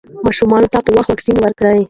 [0.25, 1.77] ماشومانو ته په وخت واکسین ورکړئ.